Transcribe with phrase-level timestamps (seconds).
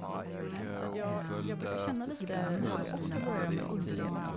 [0.00, 2.60] Ja, jag, jag, jag brukar känna lite
[3.70, 4.36] underlevnad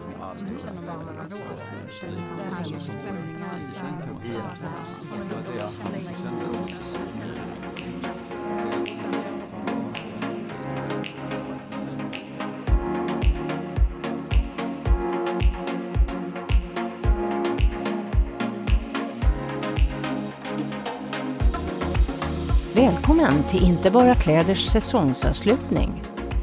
[22.86, 26.02] Välkommen till Inte bara kläders säsongsavslutning.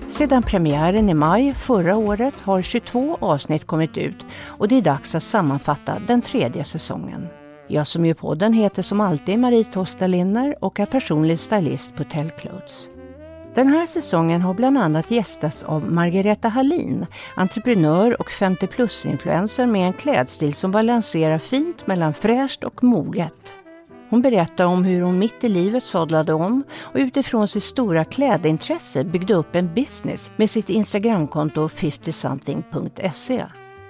[0.09, 5.15] Sedan premiären i maj förra året har 22 avsnitt kommit ut och det är dags
[5.15, 7.27] att sammanfatta den tredje säsongen.
[7.69, 12.05] Jag som gör podden heter som alltid Marie Tosta Linner och är personlig stylist på
[12.05, 12.89] Tellclothes.
[13.55, 19.87] Den här säsongen har bland annat gästats av Margareta Hallin, entreprenör och 50 plus-influencer med
[19.87, 23.55] en klädstil som balanserar fint mellan fräscht och moget.
[24.13, 29.05] Hon berättar om hur hon mitt i livet sadlade om och utifrån sitt stora klädintresse
[29.05, 33.45] byggde upp en business med sitt Instagramkonto 50something.se.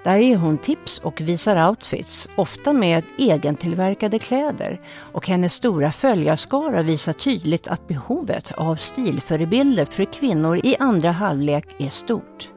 [0.05, 4.81] Där ger hon tips och visar outfits, ofta med egentillverkade kläder.
[5.13, 11.67] Och hennes stora följarskara visar tydligt att behovet av stilförebilder för kvinnor i andra halvlek
[11.79, 12.51] är stort.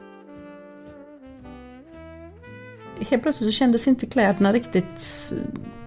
[3.08, 5.32] Helt plötsligt så kändes inte kläderna riktigt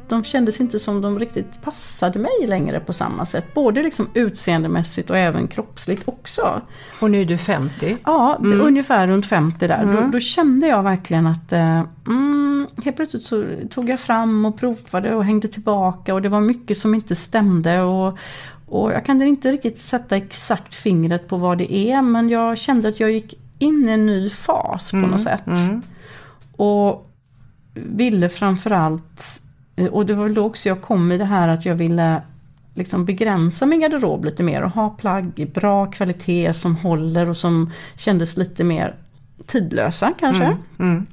[0.09, 3.53] de kändes inte som de riktigt passade mig längre på samma sätt.
[3.53, 6.61] Både liksom utseendemässigt och även kroppsligt också.
[6.99, 7.97] Och nu är du 50?
[8.03, 8.61] Ja, mm.
[8.61, 9.83] ungefär runt 50 där.
[9.83, 9.95] Mm.
[9.95, 14.59] Då, då, kände jag verkligen att eh, mm, helt plötsligt så tog jag fram och
[14.59, 17.81] provade och hängde tillbaka och det var mycket som inte stämde.
[17.81, 18.17] Och,
[18.65, 22.87] och jag kan inte riktigt sätta exakt fingret på vad det är men jag kände
[22.87, 25.17] att jag gick in i en ny fas på något mm.
[25.17, 25.47] sätt.
[25.47, 25.81] Mm.
[26.55, 27.05] Och
[27.73, 29.41] ville framförallt
[29.87, 32.21] och det var väl då också jag kom i det här att jag ville
[32.73, 37.37] liksom begränsa min garderob lite mer och ha plagg i bra kvalitet som håller och
[37.37, 38.95] som kändes lite mer
[39.45, 40.43] tidlösa kanske.
[40.43, 41.05] Mm, mm.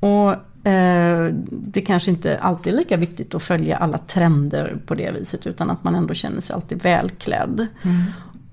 [0.00, 0.32] Och
[0.68, 5.46] eh, det kanske inte alltid är lika viktigt att följa alla trender på det viset
[5.46, 7.66] utan att man ändå känner sig alltid välklädd.
[7.82, 8.02] Mm.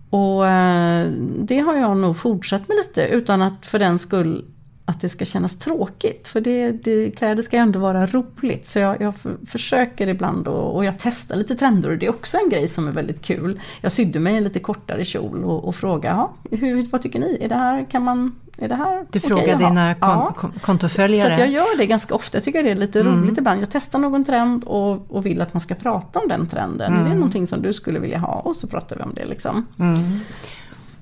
[0.10, 1.08] Och eh,
[1.40, 4.46] det har jag nog fortsatt med lite utan att för den skull
[4.86, 6.28] att det ska kännas tråkigt.
[6.28, 8.68] För det, det, kläder ska ändå vara roligt.
[8.68, 9.14] Så jag, jag
[9.48, 12.88] försöker ibland och, och, jag testar lite trender och det är också en grej som
[12.88, 13.62] är väldigt kul.
[13.82, 17.38] Jag sydde mig en lite kortare kjol och, och frågade, hur, vad tycker ni?
[17.42, 20.50] Är det här, kan man, är det här Du frågar dina kon ja.
[20.62, 21.36] kontoföljare?
[21.36, 22.38] Så jag gör det ganska ofta.
[22.38, 23.22] Jag tycker det är lite mm.
[23.22, 23.62] roligt ibland.
[23.62, 26.88] Jag testar någon trend och, och vill att man ska prata om den trenden.
[26.88, 27.00] Mm.
[27.00, 27.20] Är det mm.
[27.20, 28.34] någonting som du skulle vilja ha?
[28.34, 29.66] Och så pratar vi om det liksom.
[29.80, 30.20] Mm.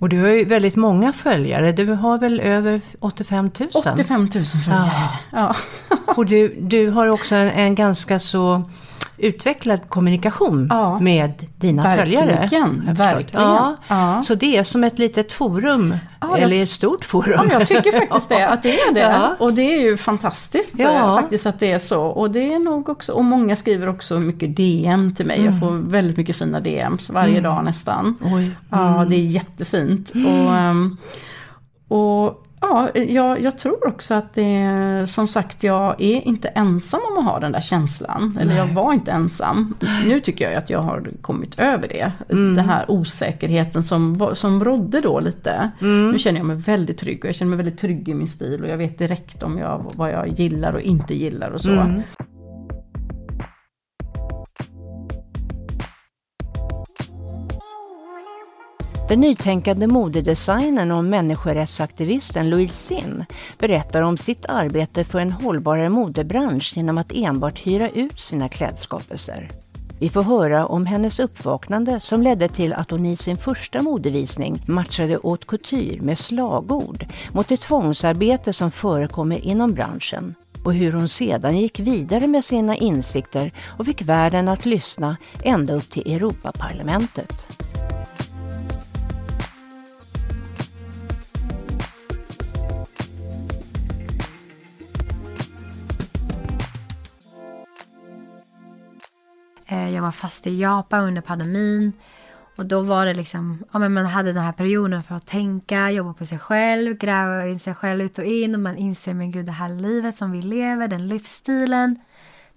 [0.01, 1.72] Och du har ju väldigt många följare.
[1.72, 3.69] Du har väl över 85 000?
[3.94, 5.09] 85 000 följare.
[5.31, 5.56] Ja.
[5.89, 6.03] ja.
[6.16, 8.63] och du, du har också en, en ganska så
[9.22, 12.94] utvecklad kommunikation ja, med dina verkligen, följare.
[12.94, 13.46] Verkligen.
[13.46, 14.22] Ja, ja.
[14.24, 17.50] Så det är som ett litet forum, ja, eller ett stort forum.
[17.50, 19.36] Ja, jag tycker faktiskt det, att det är det.
[19.40, 21.18] Och det är ju fantastiskt ja.
[21.22, 22.02] faktiskt att det är så.
[22.02, 25.40] Och det är nog också, och många skriver också mycket DM till mig.
[25.40, 25.52] Mm.
[25.52, 27.44] Jag får väldigt mycket fina DMs varje mm.
[27.44, 28.18] dag nästan.
[28.26, 28.52] Mm.
[28.70, 30.16] Ja, det är jättefint.
[30.16, 30.48] Mm.
[30.48, 30.98] Och, ehm,
[31.88, 37.17] och Ja, jag, jag, tror också att det som sagt, jag är inte ensam om
[37.17, 38.38] att ha den där känslan.
[38.41, 38.57] Eller Nej.
[38.57, 39.75] jag var inte ensam.
[40.05, 42.11] Nu tycker jag att jag har kommit över det.
[42.29, 42.55] Mm.
[42.55, 45.72] Den här osäkerheten som, som rådde då lite.
[45.81, 46.11] Mm.
[46.11, 48.63] Nu känner jag mig väldigt trygg och jag känner mig väldigt trygg i min stil
[48.63, 51.72] och jag vet direkt om jag, vad jag gillar och inte gillar och så.
[51.72, 52.01] Mm.
[59.11, 63.25] Den nytänkande modedesignern och människorättsaktivisten Louise Sin
[63.59, 69.49] berättar om sitt arbete för en hållbarare modebransch genom att enbart hyra ut sina klädskapelser.
[69.99, 74.63] Vi får höra om hennes uppvaknande som ledde till att hon i sin första modevisning
[74.67, 80.35] matchade haute couture med slagord mot det tvångsarbete som förekommer inom branschen
[80.66, 85.75] och hur hon sedan gick vidare med sina insikter och fick världen att lyssna ända
[85.75, 87.61] upp till Europaparlamentet.
[99.72, 101.94] Eh, jag var fast i Japan under pandemin.
[102.58, 105.91] Och då var det liksom, ja men man hade den här perioden för att tänka,
[105.91, 109.32] jobba på sig själv, gräva in sig själv ut och in och man inser men
[109.32, 112.00] gud det här livet som vi lever, den livsstilen,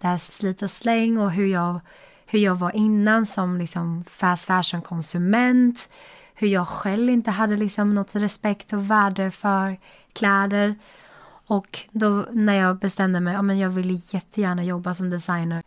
[0.00, 1.81] det här slit och släng och hur jag,
[2.26, 5.88] hur jag var innan som liksom fast fashion konsument,
[6.34, 9.76] hur jag själv inte hade liksom något respekt och värde för
[10.12, 10.75] kläder.
[11.46, 15.62] Och då när jag bestämde mig, ja men jag ville jättegärna jobba som designer.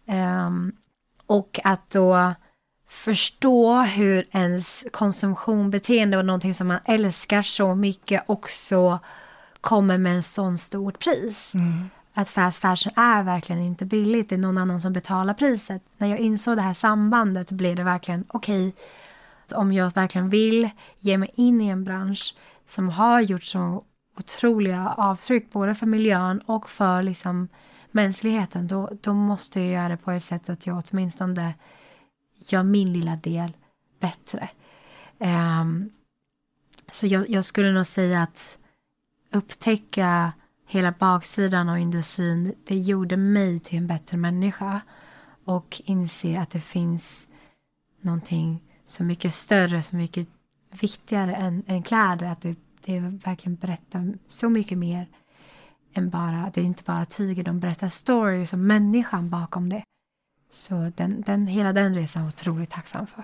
[0.46, 0.74] Um,
[1.28, 2.34] och att då
[2.90, 9.00] förstå hur ens konsumtionbeteende och någonting som man älskar så mycket också
[9.62, 11.56] kommer med en sån stort pris.
[11.56, 11.90] Mm.
[12.14, 15.84] Att fast fashion är verkligen inte billigt, det är någon annan som betalar priset.
[15.98, 20.70] När jag insåg det här sambandet blev det verkligen okej, okay, om jag verkligen vill
[21.00, 22.36] ge mig in i en bransch
[22.66, 23.84] som har gjort så
[24.18, 27.48] otroliga avtryck både för miljön och för liksom
[27.98, 31.54] mänskligheten, då, då måste jag göra det på ett sätt att jag åtminstone
[32.38, 33.54] gör min lilla del
[34.00, 34.50] bättre.
[35.18, 35.90] Um,
[36.92, 38.58] så jag, jag, skulle nog säga att
[39.32, 40.34] upptäcka
[40.68, 44.82] hela baksidan av industrin, det gjorde mig till en bättre människa.
[45.46, 47.28] Och inse att det finns
[48.02, 50.28] någonting så mycket större, så mycket
[50.82, 52.28] viktigare än, än kläder.
[52.28, 52.56] Att det,
[52.86, 55.08] det verkligen berättar så mycket mer
[55.98, 59.84] än bara, det är inte bara tyger, de berättar stories om människan bakom det.
[60.52, 63.24] Så den, den, hela den resan är jag otroligt tacksam för.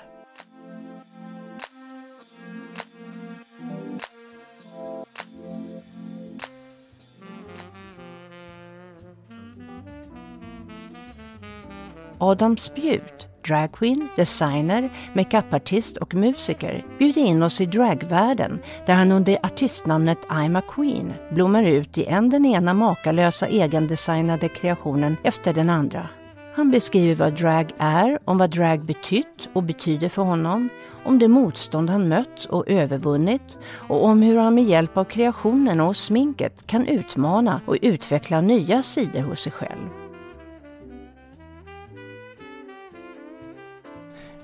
[12.18, 19.40] Adam Spjut, dragqueen, designer, makeupartist och musiker bjuder in oss i dragvärlden där han under
[19.44, 25.70] artistnamnet I'm a Queen blommar ut i en den ena makalösa egendesignade kreationen efter den
[25.70, 26.10] andra.
[26.56, 30.70] Han beskriver vad drag är, om vad drag betytt och betyder för honom,
[31.04, 35.82] om det motstånd han mött och övervunnit och om hur han med hjälp av kreationen
[35.82, 40.03] och sminket kan utmana och utveckla nya sidor hos sig själv.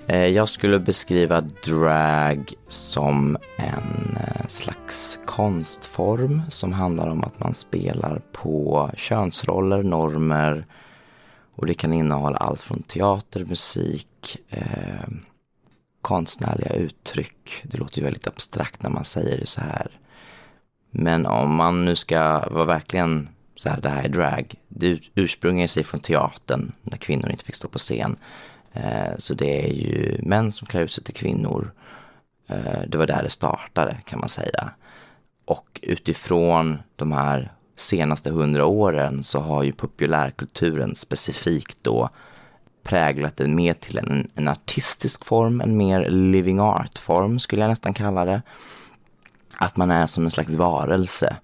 [0.10, 7.54] Eh, jag skulle beskriva drag som en eh, slags konstform som handlar om att man
[7.54, 10.66] spelar på könsroller, normer
[11.56, 15.10] och det kan innehålla allt från teater, musik, eh,
[16.02, 17.64] konstnärliga uttryck.
[17.64, 19.92] Det låter ju väldigt abstrakt när man säger det så här.
[20.92, 24.54] Men om man nu ska vara verkligen så här, det här är drag.
[24.68, 28.18] Det ursprungar sig från teatern när kvinnor inte fick stå på scen.
[28.74, 31.72] Eh, så det är ju män som klär ut sig till kvinnor.
[32.48, 34.70] Eh, det var där det startade kan man säga.
[35.46, 42.10] Och utifrån de här senaste hundra åren så har ju populärkulturen specifikt då
[42.84, 47.94] präglat den mer till en, en artistisk form, en mer living art-form skulle jag nästan
[47.94, 48.42] kalla det.
[49.58, 51.36] Att man är som en slags varelse.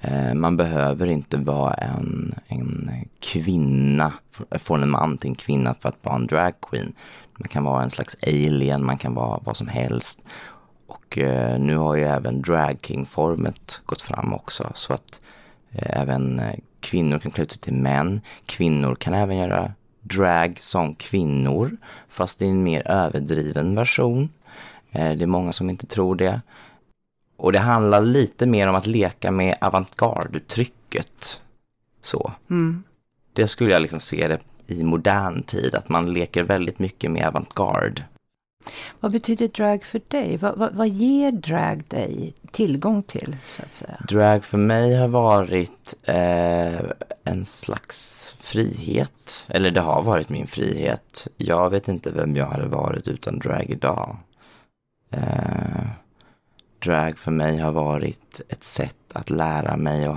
[0.00, 2.90] Eh, man behöver inte vara en, en
[3.20, 4.12] kvinna,
[4.50, 6.92] från en man till en kvinna för att vara en dragqueen.
[7.38, 10.22] Man kan vara en slags alien, man kan vara vad som helst.
[10.86, 15.20] Och eh, nu har ju även dragking-formet gått fram också så att
[15.72, 16.42] eh, även
[16.80, 18.20] kvinnor kan klä ut sig till män.
[18.46, 21.76] Kvinnor kan även göra drag som kvinnor
[22.08, 24.28] fast i en mer överdriven version.
[24.92, 26.40] Det är många som inte tror det.
[27.36, 31.40] Och det handlar lite mer om att leka med avantgarde-uttrycket.
[32.02, 32.32] Så.
[32.50, 32.82] Mm.
[33.32, 37.26] Det skulle jag liksom se det i modern tid, att man leker väldigt mycket med
[37.26, 38.02] avantgarde.
[39.00, 40.36] Vad betyder drag för dig?
[40.36, 43.36] Vad, vad, vad, ger drag dig tillgång till?
[43.46, 44.00] så att säga?
[44.08, 46.80] Drag för mig har varit eh,
[47.24, 49.44] en slags frihet.
[49.48, 51.28] Eller det har varit min frihet.
[51.36, 54.16] Jag vet inte vem jag hade varit utan drag idag.
[55.10, 55.55] Eh,
[56.86, 60.16] drag för mig har varit ett sätt att lära mig och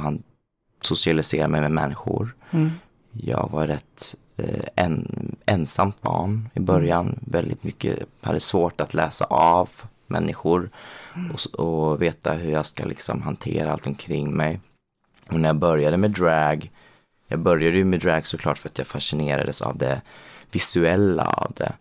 [0.82, 2.36] socialisera mig med människor.
[2.51, 2.72] Mm.
[3.12, 7.20] Jag var rätt eh, en, ensamt barn i början.
[7.22, 9.70] Väldigt mycket, hade svårt att läsa av
[10.08, 10.70] människor
[11.15, 11.32] mm.
[11.32, 14.60] och, och, veta hur jag ska liksom hantera allt omkring mig.
[15.29, 16.72] Och när jag började med drag,
[17.27, 20.01] jag började ju med drag såklart för att jag fascinerades av det
[20.51, 21.74] visuella av det.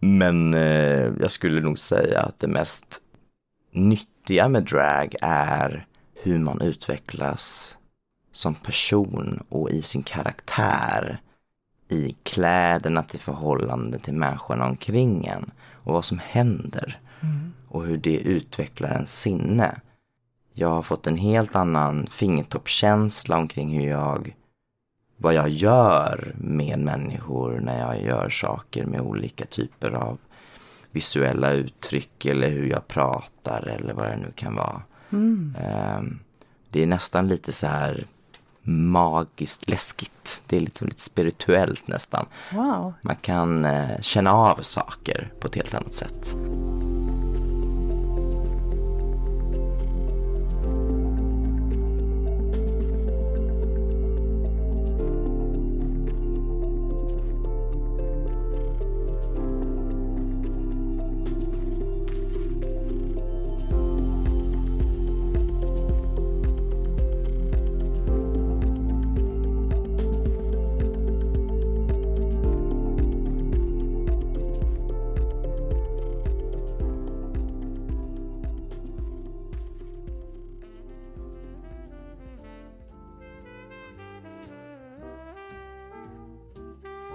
[0.00, 3.02] Men eh, jag skulle nog säga att det mest
[3.70, 7.76] nyttiga med drag är hur man utvecklas
[8.32, 11.20] som person och i sin karaktär.
[11.88, 17.00] I kläderna till förhållande till människorna omkring en och vad som händer.
[17.20, 17.52] Mm.
[17.68, 19.80] Och hur det utvecklar ens sinne.
[20.54, 24.36] Jag har fått en helt annan fingertoppskänsla omkring hur jag
[25.16, 30.18] vad jag gör med människor när jag gör saker med olika typer av
[30.92, 34.82] visuella uttryck eller hur jag pratar eller vad det nu kan vara.
[35.10, 35.56] Mm.
[35.98, 36.20] Um,
[36.70, 38.06] det är nästan lite så här
[38.62, 40.42] magiskt läskigt.
[40.46, 42.26] Det är lite, lite spirituellt nästan.
[42.52, 42.92] Wow.
[43.02, 46.36] Man kan uh, känna av saker på ett helt annat sätt.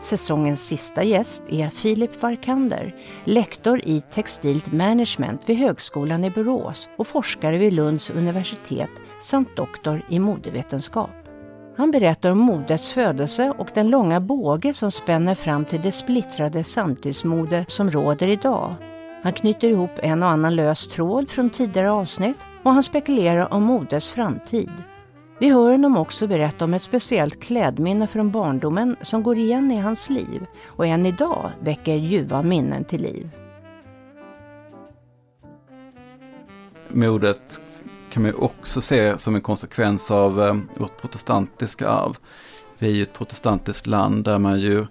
[0.06, 7.08] Säsongens sista gäst är Filip Varkander, lektor i textilt management vid Högskolan i Borås och
[7.08, 8.90] forskare vid Lunds universitet
[9.22, 11.10] samt doktor i modevetenskap.
[11.78, 16.64] Han berättar om modets födelse och den långa båge som spänner fram till det splittrade
[16.64, 18.76] samtidsmode som råder idag.
[19.24, 23.64] Han knyter ihop en och annan lös tråd från tidigare avsnitt och han spekulerar om
[23.64, 24.72] modets framtid.
[25.40, 29.80] Vi hör honom också berätta om ett speciellt klädminne från barndomen som går igen i
[29.80, 33.30] hans liv och än idag väcker ljuva minnen till liv.
[36.90, 37.62] Modet
[38.10, 42.18] kan man ju också se som en konsekvens av eh, vårt protestantiska arv.
[42.78, 44.86] Vi är ju ett protestantiskt land där man ju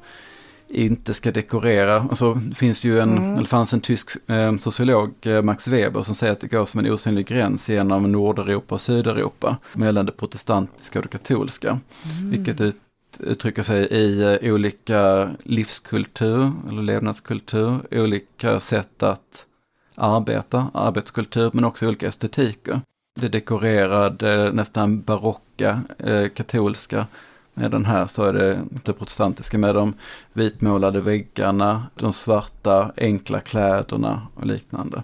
[0.74, 1.96] inte ska dekorera.
[1.96, 3.34] Alltså, det finns ju en, mm.
[3.34, 6.80] eller fanns en tysk eh, sociolog, eh, Max Weber, som säger att det går som
[6.80, 11.68] en osynlig gräns genom Nordeuropa och Sydeuropa mellan det protestantiska och det katolska.
[11.68, 12.30] Mm.
[12.30, 12.76] Vilket ut,
[13.20, 19.46] uttrycker sig i eh, olika livskultur eller levnadskultur, olika sätt att
[19.94, 22.80] arbeta, arbetskultur, men också olika estetiker.
[23.20, 27.06] Det dekorerade, nästan barocka, eh, katolska
[27.54, 29.94] med den här så är det det protestantiska med de
[30.32, 35.02] vitmålade väggarna, de svarta enkla kläderna och liknande.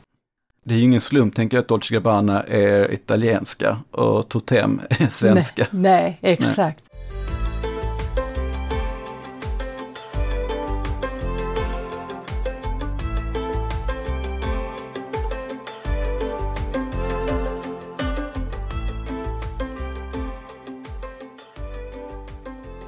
[0.65, 5.09] Det är ju ingen slump, tänker jag, att Dolce Gabbana är italienska och Totem är
[5.09, 5.67] svenska.
[5.71, 6.85] Nej, nej exakt.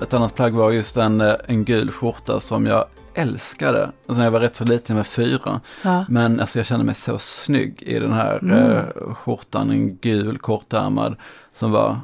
[0.03, 3.83] Ett annat plagg var just en, eh, en gul skjorta som jag älskade.
[3.83, 5.61] Alltså när jag var rätt så liten, med fyra.
[5.83, 6.05] Ja.
[6.09, 8.59] Men alltså jag kände mig så snygg i den här mm.
[8.59, 11.17] eh, skjortan, en gul kortärmad.
[11.55, 12.01] Som var,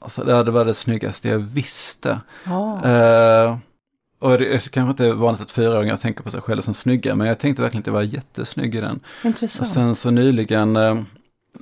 [0.00, 2.20] alltså det var det snyggaste jag visste.
[2.44, 2.84] Ja.
[2.84, 3.56] Eh,
[4.18, 7.14] och det är kanske inte är vanligt att fyraåringar tänker på sig själva som snygga,
[7.14, 9.00] men jag tänkte verkligen att jag var jättesnygg i den.
[9.24, 9.60] Intressant.
[9.60, 11.00] Och sen så nyligen eh,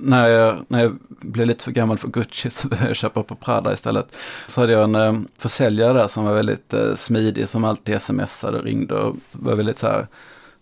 [0.01, 3.35] när jag, när jag blev lite för gammal för Gucci så började jag köpa på
[3.35, 4.15] Prada istället.
[4.47, 8.57] Så hade jag en eh, försäljare där som var väldigt eh, smidig, som alltid smsade
[8.57, 10.07] och ringde och var väldigt så här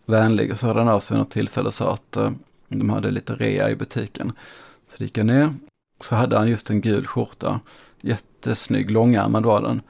[0.05, 0.51] vänlig.
[0.51, 2.31] Och så hörde han av sig vid något tillfälle och sa att eh,
[2.67, 4.31] de hade lite rea i butiken.
[4.97, 5.53] Så gick jag ner,
[6.01, 7.59] så hade han just en gul skjorta,
[8.01, 9.81] jättesnygg, långärmad var den.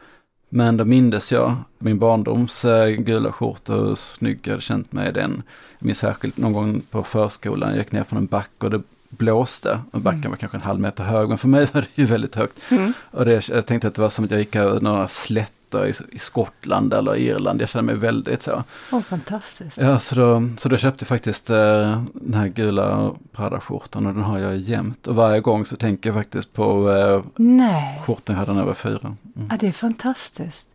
[0.50, 4.92] Men då mindes jag min barndoms eh, gula skjorta och hur snygg jag hade känt
[4.92, 5.44] mig i den.
[5.80, 8.82] Jag minns särskilt någon gång på förskolan, jag gick ner från en back och det
[9.10, 9.80] blåste.
[9.92, 10.32] Och backen mm.
[10.32, 12.58] var kanske en halv meter hög, men för mig var det ju väldigt högt.
[12.70, 12.94] Mm.
[13.12, 15.94] Och det, jag tänkte att det var som att jag gick över några slätter i,
[16.16, 17.62] i Skottland eller Irland.
[17.62, 18.64] Jag kände mig väldigt så.
[18.92, 19.78] Oh, fantastiskt.
[19.78, 24.24] Ja, så då, så då köpte jag faktiskt eh, den här gula Prada-skjortan och den
[24.24, 25.08] har jag jämt.
[25.08, 28.02] Och varje gång så tänker jag faktiskt på eh, Nej.
[28.06, 29.16] skjortan jag hade när jag var fyra.
[29.36, 29.48] Mm.
[29.50, 30.68] Ja, det är fantastiskt.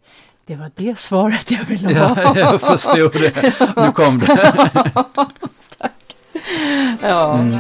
[0.47, 2.17] Det var det svaret jag ville ha.
[2.23, 3.53] Ja, jag förstod det.
[3.77, 4.27] Nu kom det.
[5.79, 6.17] Tack.
[7.01, 7.39] Ja.
[7.39, 7.59] Mm.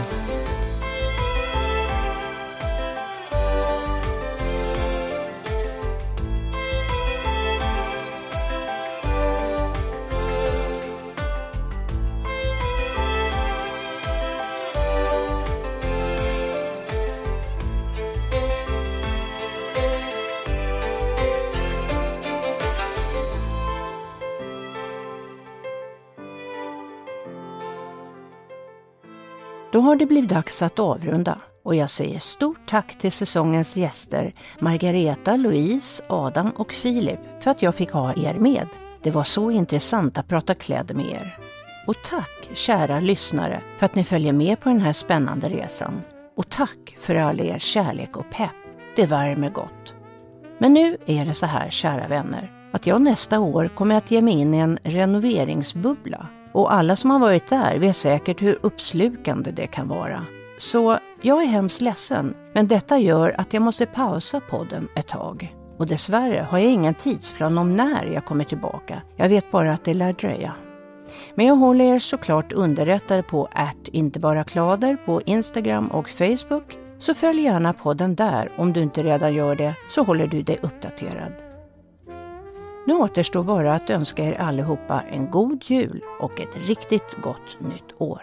[29.75, 34.35] Då har det blivit dags att avrunda och jag säger stort tack till säsongens gäster
[34.59, 38.69] Margareta, Louise, Adam och Filip för att jag fick ha er med.
[39.02, 41.38] Det var så intressant att prata kläder med er.
[41.87, 46.02] Och tack kära lyssnare för att ni följer med på den här spännande resan.
[46.37, 48.50] Och tack för all er kärlek och pepp.
[48.97, 49.95] Det värmer gott.
[50.59, 54.21] Men nu är det så här kära vänner att jag nästa år kommer att ge
[54.21, 59.50] mig in i en renoveringsbubbla och alla som har varit där vet säkert hur uppslukande
[59.50, 60.25] det kan vara.
[60.58, 65.54] Så jag är hemskt ledsen, men detta gör att jag måste pausa podden ett tag.
[65.78, 69.02] Och dessvärre har jag ingen tidsplan om när jag kommer tillbaka.
[69.16, 70.54] Jag vet bara att det lär dröja.
[71.34, 76.78] Men jag håller er såklart underrättade på att inte bara klader på Instagram och Facebook.
[76.99, 80.58] Så följ gärna podden där om du inte redan gör det, så håller du dig
[80.62, 81.43] uppdaterad.
[82.86, 87.94] Nu återstår bara att önska er allihopa en god jul och ett riktigt gott nytt
[87.98, 88.22] år.